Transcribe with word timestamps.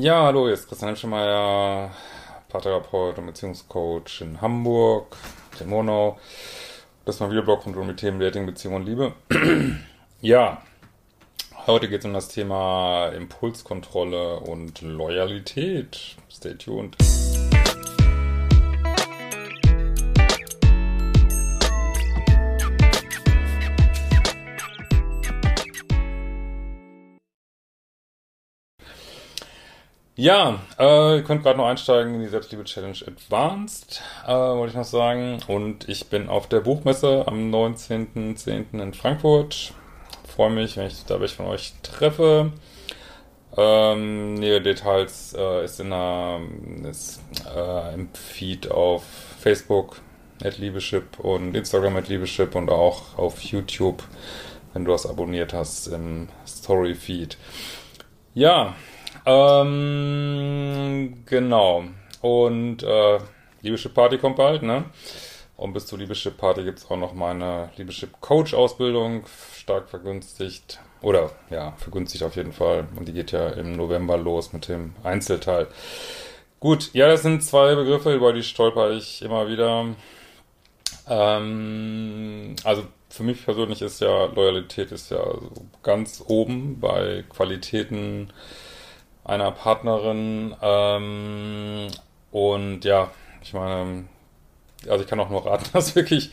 Ja, 0.00 0.26
hallo, 0.26 0.44
hier 0.44 0.54
ist 0.54 0.68
Christian 0.68 0.90
Hemschemeyer, 0.90 1.90
Paartherapeut 2.48 3.18
und 3.18 3.26
Beziehungscoach 3.26 4.20
in 4.20 4.40
Hamburg, 4.40 5.16
in 5.58 5.68
Monau. 5.68 6.20
Das 7.04 7.16
ist 7.16 7.20
mein 7.20 7.30
Videoblog 7.30 7.66
rund 7.66 7.76
um 7.76 7.88
die 7.88 7.96
Themen 7.96 8.20
Dating, 8.20 8.46
Beziehung 8.46 8.76
und 8.76 8.86
Liebe. 8.86 9.14
ja, 10.20 10.62
heute 11.66 11.88
geht 11.88 11.98
es 11.98 12.04
um 12.04 12.12
das 12.12 12.28
Thema 12.28 13.08
Impulskontrolle 13.08 14.38
und 14.38 14.82
Loyalität. 14.82 16.14
Stay 16.30 16.54
tuned. 16.54 16.96
Ja, 30.20 30.58
äh, 30.80 31.18
ihr 31.18 31.22
könnt 31.22 31.44
gerade 31.44 31.58
noch 31.58 31.68
einsteigen 31.68 32.14
in 32.14 32.20
die 32.20 32.26
Selbstliebe 32.26 32.64
Challenge 32.64 32.98
Advanced, 33.06 34.02
äh, 34.26 34.32
wollte 34.32 34.70
ich 34.72 34.76
noch 34.76 34.82
sagen. 34.82 35.38
Und 35.46 35.88
ich 35.88 36.08
bin 36.08 36.28
auf 36.28 36.48
der 36.48 36.58
Buchmesse 36.58 37.22
am 37.28 37.54
19.10. 37.54 38.82
in 38.82 38.94
Frankfurt. 38.94 39.72
Freue 40.26 40.50
mich, 40.50 40.76
wenn 40.76 40.88
ich 40.88 41.04
da 41.04 41.20
welche 41.20 41.36
von 41.36 41.46
euch 41.46 41.72
treffe. 41.84 42.50
Ähm, 43.56 44.34
nähere 44.34 44.60
Details 44.60 45.36
äh, 45.38 45.64
ist 45.64 45.78
in 45.78 45.90
der, 45.90 46.40
ist, 46.90 47.20
äh, 47.54 47.94
im 47.94 48.08
Feed 48.12 48.72
auf 48.72 49.04
Facebook 49.38 50.00
at 50.42 50.58
Liebeschip 50.58 51.20
und 51.20 51.54
Instagram 51.54 51.94
at 51.94 52.08
Liebeschip 52.08 52.56
und 52.56 52.70
auch 52.70 53.16
auf 53.16 53.40
YouTube, 53.40 54.02
wenn 54.72 54.84
du 54.84 54.90
das 54.90 55.06
abonniert 55.06 55.52
hast 55.52 55.86
im 55.86 56.28
Story 56.44 56.96
Feed. 56.96 57.38
Ja, 58.34 58.74
ähm, 59.28 61.22
genau. 61.26 61.84
Und 62.22 62.82
äh, 62.82 63.18
Liebeschip 63.60 63.94
Party 63.94 64.18
kommt 64.18 64.36
bald, 64.36 64.62
ne? 64.62 64.84
Und 65.56 65.72
bis 65.72 65.86
zur 65.86 65.98
Liebeschip 65.98 66.36
Party 66.36 66.62
gibt 66.64 66.78
es 66.78 66.90
auch 66.90 66.96
noch 66.96 67.12
meine 67.14 67.70
Liebeschip 67.76 68.20
Coach 68.20 68.54
Ausbildung, 68.54 69.24
stark 69.54 69.88
vergünstigt. 69.88 70.80
Oder 71.02 71.30
ja, 71.50 71.72
vergünstigt 71.76 72.24
auf 72.24 72.36
jeden 72.36 72.52
Fall. 72.52 72.86
Und 72.96 73.06
die 73.08 73.12
geht 73.12 73.32
ja 73.32 73.48
im 73.50 73.72
November 73.76 74.16
los 74.16 74.52
mit 74.52 74.68
dem 74.68 74.94
Einzelteil. 75.02 75.66
Gut, 76.60 76.90
ja, 76.92 77.06
das 77.08 77.22
sind 77.22 77.42
zwei 77.44 77.74
Begriffe, 77.74 78.14
über 78.14 78.32
die 78.32 78.42
stolper 78.42 78.92
ich 78.92 79.22
immer 79.22 79.48
wieder. 79.48 79.86
Ähm, 81.08 82.56
also 82.64 82.84
für 83.08 83.22
mich 83.22 83.44
persönlich 83.44 83.82
ist 83.82 84.00
ja 84.00 84.26
Loyalität 84.26 84.92
ist 84.92 85.10
ja 85.10 85.24
ganz 85.82 86.22
oben 86.26 86.78
bei 86.80 87.24
Qualitäten 87.28 88.32
einer 89.28 89.52
Partnerin. 89.52 90.54
Ähm, 90.60 91.88
und 92.32 92.84
ja, 92.84 93.10
ich 93.42 93.52
meine, 93.54 94.04
also 94.88 95.04
ich 95.04 95.08
kann 95.08 95.20
auch 95.20 95.30
nur 95.30 95.46
raten, 95.46 95.66
das 95.72 95.94
wirklich 95.94 96.30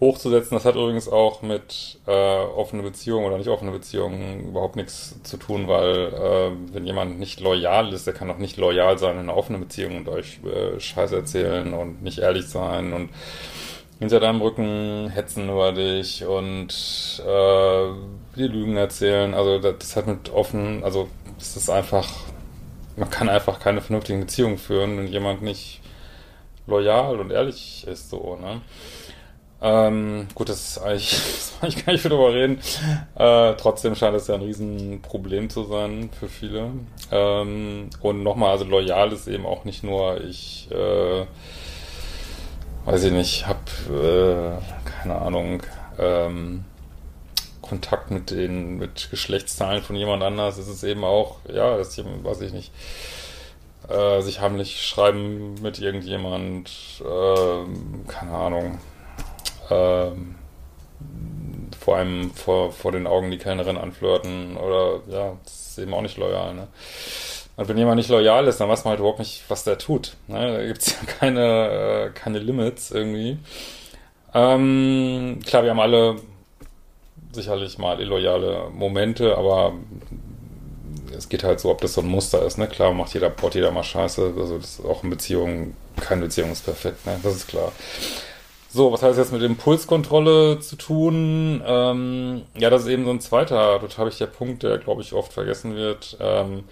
hochzusetzen. 0.00 0.56
Das 0.56 0.64
hat 0.64 0.74
übrigens 0.74 1.08
auch 1.08 1.42
mit 1.42 2.00
äh, 2.06 2.10
offene 2.10 2.82
Beziehungen 2.82 3.24
oder 3.24 3.38
nicht 3.38 3.48
offene 3.48 3.70
Beziehungen 3.70 4.48
überhaupt 4.48 4.74
nichts 4.74 5.22
zu 5.22 5.36
tun, 5.36 5.68
weil 5.68 6.12
äh, 6.12 6.74
wenn 6.74 6.84
jemand 6.84 7.20
nicht 7.20 7.40
loyal 7.40 7.92
ist, 7.92 8.06
der 8.06 8.14
kann 8.14 8.30
auch 8.30 8.38
nicht 8.38 8.56
loyal 8.56 8.98
sein 8.98 9.12
in 9.12 9.20
einer 9.20 9.36
offenen 9.36 9.60
Beziehung 9.60 9.96
und 9.96 10.08
euch 10.08 10.40
äh, 10.44 10.80
Scheiße 10.80 11.14
erzählen 11.14 11.72
und 11.72 12.02
nicht 12.02 12.18
ehrlich 12.18 12.48
sein 12.48 12.92
und 12.92 13.10
hinter 14.00 14.18
deinem 14.18 14.42
Rücken 14.42 15.10
hetzen 15.10 15.48
über 15.48 15.70
dich 15.70 16.24
und 16.24 17.22
äh, 17.24 17.86
die 18.36 18.48
Lügen 18.48 18.76
erzählen. 18.76 19.32
Also 19.34 19.60
das, 19.60 19.76
das 19.78 19.94
hat 19.94 20.08
mit 20.08 20.30
offen, 20.30 20.82
also 20.82 21.06
das 21.38 21.56
ist 21.56 21.70
einfach 21.70 22.08
man 22.96 23.10
kann 23.10 23.28
einfach 23.28 23.60
keine 23.60 23.80
vernünftigen 23.80 24.20
Beziehungen 24.20 24.58
führen, 24.58 24.98
wenn 24.98 25.06
jemand 25.06 25.42
nicht 25.42 25.80
loyal 26.66 27.18
und 27.20 27.30
ehrlich 27.30 27.86
ist, 27.86 28.10
so, 28.10 28.36
ne? 28.36 28.60
Ähm, 29.64 30.26
gut, 30.34 30.48
das 30.48 30.70
ist 30.70 30.78
eigentlich, 30.78 31.10
das 31.60 31.60
kann 31.60 31.68
ich 31.68 31.86
gar 31.86 31.92
nicht 31.92 32.04
drüber 32.04 32.34
reden. 32.34 32.58
Äh, 33.14 33.54
trotzdem 33.54 33.94
scheint 33.94 34.16
es 34.16 34.26
ja 34.26 34.34
ein 34.34 34.42
Riesenproblem 34.42 35.50
zu 35.50 35.64
sein 35.64 36.10
für 36.18 36.28
viele. 36.28 36.70
Ähm, 37.12 37.90
und 38.00 38.22
nochmal, 38.24 38.50
also 38.50 38.64
loyal 38.64 39.12
ist 39.12 39.28
eben 39.28 39.46
auch 39.46 39.64
nicht 39.64 39.84
nur, 39.84 40.20
ich, 40.20 40.68
äh, 40.72 41.26
weiß 42.86 43.04
ich 43.04 43.12
nicht, 43.12 43.46
hab, 43.46 43.60
äh, 43.88 44.58
keine 44.84 45.20
Ahnung, 45.20 45.62
ähm, 45.98 46.64
Kontakt 47.72 48.10
mit 48.10 48.30
den 48.30 48.76
mit 48.76 49.08
Geschlechtszahlen 49.10 49.82
von 49.82 49.96
jemand 49.96 50.22
anders 50.22 50.58
ist 50.58 50.68
es 50.68 50.82
eben 50.82 51.04
auch, 51.04 51.38
ja, 51.50 51.78
dass 51.78 51.96
jemand, 51.96 52.22
weiß 52.22 52.42
ich 52.42 52.52
nicht, 52.52 52.70
äh, 53.88 54.20
sich 54.20 54.42
heimlich 54.42 54.86
schreiben 54.86 55.54
mit 55.62 55.78
irgendjemand, 55.78 56.70
äh, 57.00 58.10
keine 58.12 58.34
Ahnung, 58.34 58.78
äh, 59.70 60.10
vor 61.80 61.96
einem, 61.96 62.30
vor, 62.32 62.72
vor 62.72 62.92
den 62.92 63.06
Augen 63.06 63.30
die 63.30 63.38
Kellnerin 63.38 63.78
anflirten 63.78 64.58
oder 64.58 65.00
ja, 65.08 65.38
das 65.42 65.68
ist 65.68 65.78
eben 65.78 65.94
auch 65.94 66.02
nicht 66.02 66.18
loyal, 66.18 66.52
ne? 66.52 66.68
Und 67.56 67.68
wenn 67.68 67.78
jemand 67.78 67.96
nicht 67.96 68.10
loyal 68.10 68.48
ist, 68.48 68.60
dann 68.60 68.68
weiß 68.68 68.84
man 68.84 68.90
halt 68.90 69.00
überhaupt 69.00 69.18
nicht, 69.18 69.44
was 69.48 69.64
der 69.64 69.78
tut. 69.78 70.14
Ne? 70.26 70.58
Da 70.58 70.66
gibt 70.66 70.82
es 70.82 70.90
ja 71.00 71.06
keine, 71.18 71.70
äh, 71.70 72.10
keine 72.10 72.38
Limits 72.38 72.90
irgendwie. 72.90 73.38
Ähm, 74.34 75.40
klar, 75.46 75.62
wir 75.62 75.70
haben 75.70 75.80
alle 75.80 76.16
sicherlich 77.32 77.78
mal 77.78 78.00
illoyale 78.00 78.70
Momente, 78.72 79.36
aber 79.36 79.72
es 81.16 81.28
geht 81.28 81.44
halt 81.44 81.60
so, 81.60 81.70
ob 81.70 81.80
das 81.80 81.94
so 81.94 82.00
ein 82.00 82.08
Muster 82.08 82.44
ist, 82.44 82.58
ne? 82.58 82.68
Klar 82.68 82.92
macht 82.92 83.14
jeder, 83.14 83.30
baut 83.30 83.54
jeder 83.54 83.70
mal 83.70 83.82
Scheiße, 83.82 84.34
also 84.36 84.58
das 84.58 84.78
ist 84.78 84.84
auch 84.84 85.02
in 85.04 85.10
Beziehungen, 85.10 85.76
keine 86.00 86.22
Beziehung 86.22 86.52
ist 86.52 86.64
perfekt, 86.64 87.04
ne? 87.06 87.18
Das 87.22 87.34
ist 87.34 87.48
klar. 87.48 87.72
So, 88.74 88.90
was 88.90 89.02
hat 89.02 89.10
das 89.10 89.18
jetzt 89.18 89.32
mit 89.32 89.42
Impulskontrolle 89.42 90.60
zu 90.60 90.76
tun? 90.76 91.62
Ähm, 91.66 92.42
ja, 92.56 92.70
das 92.70 92.82
ist 92.82 92.88
eben 92.88 93.04
so 93.04 93.10
ein 93.10 93.20
zweiter, 93.20 93.78
total 93.80 94.06
wichtiger 94.06 94.30
Punkt, 94.30 94.62
der, 94.62 94.78
glaube 94.78 95.02
ich, 95.02 95.12
oft 95.12 95.32
vergessen 95.32 95.76
wird. 95.76 96.16
Ähm, 96.20 96.64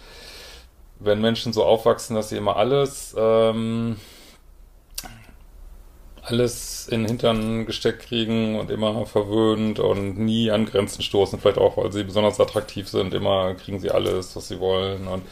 wenn 0.98 1.20
Menschen 1.20 1.52
so 1.52 1.64
aufwachsen, 1.64 2.16
dass 2.16 2.30
sie 2.30 2.36
immer 2.36 2.56
alles 2.56 3.14
ähm, 3.18 3.96
alles 6.30 6.88
in 6.88 7.02
den 7.02 7.08
Hintern 7.08 7.66
gesteckt 7.66 8.02
kriegen 8.02 8.58
und 8.58 8.70
immer 8.70 9.04
verwöhnt 9.06 9.78
und 9.78 10.18
nie 10.18 10.50
an 10.50 10.66
Grenzen 10.66 11.02
stoßen, 11.02 11.38
vielleicht 11.38 11.58
auch, 11.58 11.76
weil 11.76 11.92
sie 11.92 12.04
besonders 12.04 12.40
attraktiv 12.40 12.88
sind, 12.88 13.12
immer 13.14 13.54
kriegen 13.54 13.80
sie 13.80 13.90
alles, 13.90 14.34
was 14.36 14.48
sie 14.48 14.60
wollen 14.60 15.06
und 15.08 15.22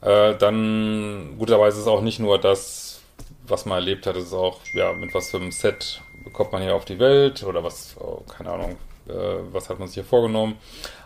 äh, 0.00 0.36
dann, 0.36 1.34
guterweise 1.38 1.78
ist 1.78 1.82
es 1.82 1.88
auch 1.88 2.02
nicht 2.02 2.20
nur 2.20 2.38
das, 2.38 3.00
was 3.46 3.66
man 3.66 3.78
erlebt 3.78 4.06
hat, 4.06 4.16
es 4.16 4.26
ist 4.26 4.34
auch, 4.34 4.60
ja, 4.74 4.92
mit 4.92 5.14
was 5.14 5.30
für 5.30 5.38
einem 5.38 5.52
Set 5.52 6.00
kommt 6.32 6.52
man 6.52 6.62
hier 6.62 6.74
auf 6.74 6.84
die 6.84 6.98
Welt 6.98 7.42
oder 7.42 7.62
was, 7.64 7.96
oh, 7.98 8.22
keine 8.28 8.50
Ahnung, 8.50 8.76
äh, 9.08 9.12
was 9.52 9.68
hat 9.68 9.78
man 9.78 9.88
sich 9.88 9.94
hier 9.94 10.04
vorgenommen. 10.04 10.56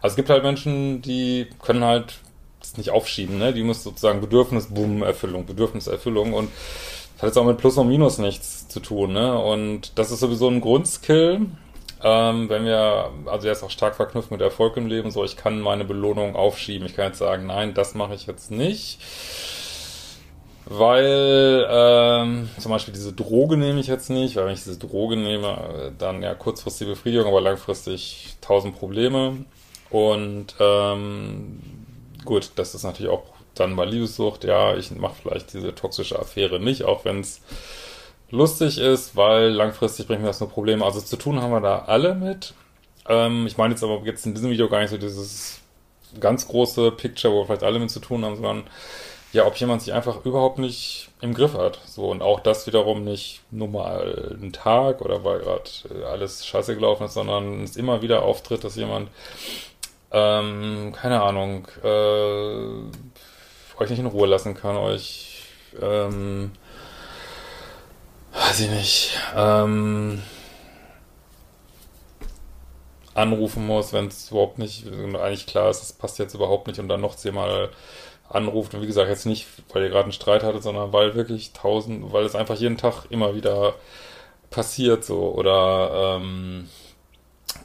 Also 0.01 0.13
es 0.13 0.17
gibt 0.17 0.31
halt 0.31 0.43
Menschen, 0.43 1.03
die 1.03 1.49
können 1.63 1.85
halt 1.85 2.19
das 2.61 2.77
nicht 2.77 2.91
aufschieben, 2.91 3.39
ne? 3.39 3.53
Die 3.53 3.63
muss 3.63 3.83
sozusagen 3.83 4.21
Bedürfnis, 4.21 4.67
Boom, 4.67 5.03
Erfüllung, 5.03 5.47
Bedürfniserfüllung 5.47 6.33
und 6.33 6.51
das 7.19 7.23
hat 7.23 7.29
jetzt 7.31 7.39
auch 7.39 7.47
mit 7.47 7.59
Plus 7.59 7.77
und 7.77 7.89
Minus 7.89 8.19
nichts 8.19 8.69
zu 8.69 8.79
tun, 8.79 9.13
ne? 9.13 9.37
Und 9.37 9.99
das 9.99 10.13
ist 10.13 10.21
sowieso 10.21 10.47
ein 10.47 10.61
Grundskill. 10.61 11.47
Ähm, 12.01 12.49
wenn 12.49 12.65
wir, 12.65 13.11
also 13.27 13.43
der 13.43 13.53
ist 13.53 13.65
auch 13.65 13.71
stark 13.71 13.97
verknüpft 13.97 14.31
mit 14.31 14.41
Erfolg 14.41 14.77
im 14.77 14.87
Leben, 14.87 15.11
so 15.11 15.25
ich 15.25 15.37
kann 15.37 15.61
meine 15.61 15.85
Belohnung 15.85 16.37
aufschieben. 16.37 16.87
Ich 16.87 16.95
kann 16.95 17.07
jetzt 17.07 17.19
sagen, 17.19 17.47
nein, 17.47 17.75
das 17.75 17.97
mache 17.97 18.15
ich 18.15 18.29
jetzt 18.29 18.53
nicht. 18.53 19.01
Weil 20.65 21.67
ähm, 21.69 22.51
zum 22.57 22.71
Beispiel 22.71 22.95
diese 22.95 23.13
Droge 23.13 23.57
nehme 23.57 23.81
ich 23.81 23.89
jetzt 23.89 24.11
nicht, 24.11 24.37
weil 24.37 24.47
wenn 24.47 24.53
ich 24.53 24.63
diese 24.63 24.79
Droge 24.79 25.17
nehme, 25.17 25.93
dann 25.99 26.23
ja 26.23 26.35
kurzfristige 26.35 26.93
Befriedigung, 26.93 27.27
aber 27.27 27.41
langfristig 27.41 28.37
tausend 28.41 28.79
Probleme. 28.79 29.45
Und 29.91 30.55
ähm, 30.61 31.59
gut, 32.25 32.53
das 32.55 32.77
ist 32.77 32.85
natürlich 32.85 33.11
auch 33.11 33.25
dann 33.61 33.77
bei 33.77 33.85
Liebessucht, 33.85 34.45
ja, 34.45 34.77
ich 34.77 34.91
mache 34.93 35.17
vielleicht 35.23 35.53
diese 35.53 35.75
toxische 35.75 36.19
Affäre 36.19 36.61
nicht, 36.61 36.85
auch 36.85 37.05
wenn 37.05 37.21
es 37.21 37.41
lustig 38.31 38.79
ist, 38.79 39.17
weil 39.17 39.51
langfristig 39.51 40.07
bringt 40.07 40.23
mir 40.23 40.29
das 40.29 40.41
nur 40.41 40.51
Probleme. 40.51 40.85
Also 40.85 41.01
zu 41.01 41.17
tun 41.17 41.41
haben 41.41 41.51
wir 41.51 41.61
da 41.61 41.81
alle 41.87 42.15
mit. 42.15 42.55
Ähm, 43.09 43.47
ich 43.47 43.57
meine 43.57 43.75
jetzt 43.75 43.83
aber 43.83 44.01
jetzt 44.05 44.27
in 44.27 44.35
diesem 44.35 44.51
Video 44.51 44.69
gar 44.69 44.81
nicht 44.81 44.91
so 44.91 44.99
dieses 44.99 45.61
ganz 46.21 46.49
große 46.49 46.93
Picture, 46.93 47.33
wo 47.33 47.45
vielleicht 47.45 47.63
alle 47.63 47.79
mit 47.79 47.91
zu 47.91 48.01
tun 48.01 48.25
haben, 48.25 48.37
sondern 48.37 48.65
ja, 49.33 49.47
ob 49.47 49.57
jemand 49.57 49.83
sich 49.83 49.93
einfach 49.93 50.25
überhaupt 50.25 50.59
nicht 50.59 51.11
im 51.21 51.35
Griff 51.35 51.55
hat. 51.55 51.81
So, 51.87 52.11
und 52.11 52.23
auch 52.23 52.41
das 52.41 52.67
wiederum 52.67 53.05
nicht 53.05 53.43
nur 53.51 53.69
mal 53.69 54.37
einen 54.41 54.53
Tag 54.53 55.03
oder 55.03 55.25
weil 55.25 55.41
gerade 55.41 55.71
äh, 55.91 56.05
alles 56.05 56.47
scheiße 56.47 56.75
gelaufen 56.75 57.05
ist, 57.05 57.15
sondern 57.15 57.63
es 57.63 57.77
immer 57.77 58.03
wieder 58.03 58.23
auftritt, 58.23 58.65
dass 58.65 58.77
jemand, 58.77 59.11
ähm, 60.13 60.93
keine 60.97 61.23
Ahnung, 61.23 61.69
äh, 61.85 62.91
euch 63.79 63.91
nicht 63.91 63.99
in 63.99 64.07
Ruhe 64.07 64.27
lassen 64.27 64.55
kann, 64.55 64.77
euch, 64.77 65.45
ähm, 65.81 66.53
weiß 68.33 68.61
ich 68.61 68.71
nicht, 68.71 69.19
ähm, 69.37 70.23
anrufen 73.15 73.67
muss, 73.67 73.93
wenn 73.93 74.07
es 74.07 74.31
überhaupt 74.31 74.59
nicht, 74.59 74.87
eigentlich 74.87 75.47
klar 75.47 75.71
ist, 75.71 75.83
es 75.83 75.93
passt 75.93 76.19
jetzt 76.19 76.35
überhaupt 76.35 76.67
nicht 76.69 76.79
und 76.79 76.89
dann 76.89 77.01
noch 77.01 77.17
zehnmal 77.17 77.71
anruft. 78.29 78.75
Und 78.75 78.83
wie 78.83 78.87
gesagt 78.87 79.09
jetzt 79.09 79.27
nicht, 79.27 79.47
weil 79.73 79.83
ihr 79.83 79.89
gerade 79.89 80.05
einen 80.05 80.13
Streit 80.13 80.43
hattet, 80.43 80.63
sondern 80.63 80.93
weil 80.93 81.15
wirklich 81.15 81.53
tausend, 81.53 82.13
weil 82.13 82.25
es 82.25 82.35
einfach 82.35 82.57
jeden 82.57 82.77
Tag 82.77 83.07
immer 83.11 83.35
wieder 83.35 83.75
passiert 84.51 85.05
so. 85.05 85.33
Oder 85.33 86.19
ähm, 86.21 86.69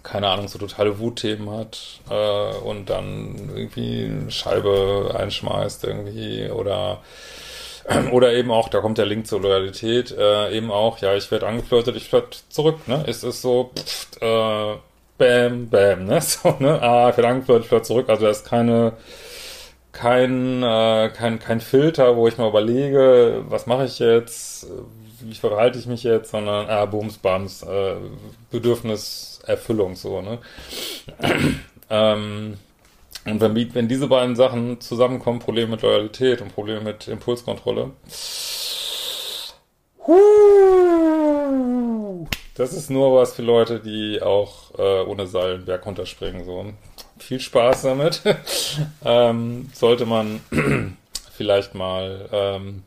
keine 0.03 0.27
Ahnung, 0.29 0.47
so 0.47 0.59
totale 0.59 0.99
Wutthemen 0.99 1.49
hat 1.49 1.79
äh, 2.09 2.55
und 2.57 2.89
dann 2.89 3.51
irgendwie 3.55 4.05
eine 4.05 4.31
Scheibe 4.31 5.15
einschmeißt 5.17 5.83
irgendwie 5.83 6.49
oder 6.49 7.01
oder 8.11 8.33
eben 8.33 8.51
auch, 8.51 8.69
da 8.69 8.79
kommt 8.79 8.97
der 8.97 9.05
Link 9.05 9.27
zur 9.27 9.41
Loyalität, 9.41 10.11
äh, 10.17 10.55
eben 10.55 10.71
auch, 10.71 10.99
ja, 10.99 11.15
ich 11.15 11.29
werde 11.31 11.47
angeflirtet, 11.47 11.95
ich 11.97 12.11
werde 12.13 12.27
zurück, 12.49 12.87
ne? 12.87 13.03
Es 13.07 13.23
ist 13.23 13.41
so, 13.41 13.71
pff, 13.75 14.21
äh, 14.21 14.77
bam, 15.17 15.69
bam, 15.69 16.05
ne? 16.05 16.21
So, 16.21 16.55
ne? 16.59 16.81
Ah, 16.81 17.09
ich 17.09 17.17
werde 17.17 17.27
angeflirtet, 17.27 17.65
ich 17.65 17.71
werde 17.71 17.85
zurück, 17.85 18.09
also 18.09 18.23
da 18.23 18.31
ist 18.31 18.45
keine 18.45 18.93
kein, 19.93 20.63
äh, 20.63 21.09
kein, 21.15 21.39
kein 21.39 21.61
Filter, 21.61 22.17
wo 22.17 22.27
ich 22.27 22.37
mal 22.37 22.49
überlege, 22.49 23.43
was 23.47 23.67
mache 23.67 23.85
ich 23.85 23.99
jetzt, 23.99 24.67
wie 25.25 25.33
verhalte 25.35 25.79
ich 25.79 25.85
mich 25.85 26.03
jetzt, 26.03 26.31
sondern 26.31 26.69
ah, 26.69 26.85
Bums, 26.85 27.17
Bams, 27.17 27.63
äh, 27.63 27.95
Bedürfniserfüllung, 28.51 29.95
so, 29.95 30.21
ne? 30.21 30.39
ähm, 31.89 32.57
und 33.25 33.39
wenn, 33.39 33.75
wenn 33.75 33.87
diese 33.87 34.07
beiden 34.07 34.35
Sachen 34.35 34.81
zusammenkommen, 34.81 35.39
Probleme 35.39 35.71
mit 35.71 35.81
Loyalität 35.81 36.41
und 36.41 36.53
Probleme 36.53 36.81
mit 36.81 37.07
Impulskontrolle, 37.07 37.91
das 42.55 42.73
ist 42.73 42.89
nur 42.89 43.15
was 43.15 43.33
für 43.33 43.41
Leute, 43.41 43.79
die 43.79 44.21
auch 44.21 44.77
äh, 44.77 45.03
ohne 45.03 45.27
Seil 45.27 45.55
einen 45.55 45.65
Berg 45.65 45.85
runterspringen, 45.85 46.43
so 46.43 46.65
viel 47.17 47.39
Spaß 47.39 47.83
damit. 47.83 48.21
ähm, 49.05 49.69
sollte 49.73 50.05
man 50.05 50.41
vielleicht 51.31 51.75
mal 51.75 52.27
ähm, 52.31 52.83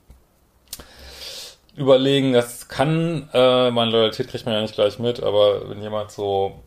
überlegen, 1.76 2.32
das 2.32 2.68
kann, 2.68 3.28
äh, 3.32 3.70
meine 3.70 3.90
Loyalität 3.90 4.28
kriegt 4.28 4.46
man 4.46 4.54
ja 4.54 4.62
nicht 4.62 4.74
gleich 4.74 4.98
mit, 4.98 5.22
aber 5.22 5.68
wenn 5.68 5.82
jemand 5.82 6.10
so 6.10 6.62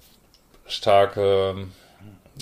starke 0.68 1.56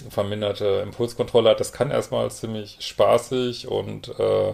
verminderte 0.10 0.82
Impulskontrolle 0.84 1.50
hat, 1.50 1.60
das 1.60 1.74
kann 1.74 1.92
erstmal 1.92 2.30
ziemlich 2.30 2.78
spaßig 2.80 3.68
und 3.68 4.10
äh, 4.20 4.54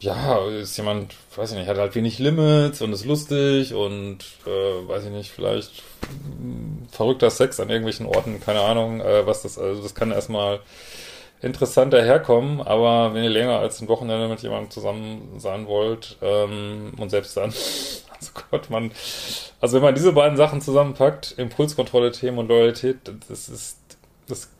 ja, 0.00 0.38
ist 0.48 0.76
jemand, 0.78 1.14
weiß 1.36 1.52
ich 1.52 1.58
nicht, 1.58 1.68
hat 1.68 1.76
halt 1.76 1.94
wenig 1.94 2.18
Limits 2.18 2.80
und 2.80 2.92
ist 2.92 3.04
lustig 3.04 3.74
und 3.74 4.18
äh, 4.46 4.88
weiß 4.88 5.04
ich 5.04 5.10
nicht, 5.10 5.30
vielleicht 5.30 5.82
verrückter 6.90 7.30
Sex 7.30 7.60
an 7.60 7.68
irgendwelchen 7.68 8.06
Orten, 8.06 8.40
keine 8.40 8.60
Ahnung, 8.62 9.00
äh, 9.00 9.26
was 9.26 9.42
das, 9.42 9.58
also 9.58 9.82
das 9.82 9.94
kann 9.94 10.10
erstmal 10.10 10.60
interessant 11.42 11.92
daherkommen, 11.92 12.60
aber 12.60 13.14
wenn 13.14 13.24
ihr 13.24 13.30
länger 13.30 13.58
als 13.58 13.80
ein 13.80 13.88
Wochenende 13.88 14.28
mit 14.28 14.42
jemandem 14.42 14.70
zusammen 14.70 15.38
sein 15.38 15.66
wollt, 15.66 16.16
ähm, 16.22 16.92
und 16.96 17.10
selbst 17.10 17.36
dann, 17.36 17.50
also 18.18 18.32
Gott, 18.50 18.70
man, 18.70 18.90
also 19.60 19.76
wenn 19.76 19.82
man 19.82 19.94
diese 19.94 20.12
beiden 20.12 20.36
Sachen 20.36 20.60
zusammenpackt, 20.60 21.34
Impulskontrolle, 21.38 22.12
Themen 22.12 22.38
und 22.38 22.48
Loyalität, 22.48 22.98
das 23.28 23.48
ist, 23.48 23.78
das, 24.28 24.50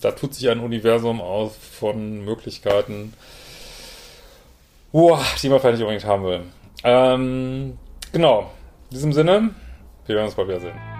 da 0.00 0.12
tut 0.12 0.34
sich 0.34 0.48
ein 0.48 0.60
Universum 0.60 1.20
aus 1.20 1.56
von 1.56 2.24
Möglichkeiten, 2.24 3.12
Boah, 4.92 5.24
die 5.40 5.48
man 5.48 5.60
vielleicht 5.60 5.78
nicht 5.78 5.86
unbedingt 5.86 6.04
haben 6.04 6.24
will. 6.24 6.40
Ähm, 6.82 7.78
genau. 8.12 8.50
In 8.90 8.94
diesem 8.96 9.12
Sinne, 9.12 9.50
wir 10.06 10.16
werden 10.16 10.26
uns 10.26 10.34
bald 10.34 10.48
wiedersehen. 10.48 10.99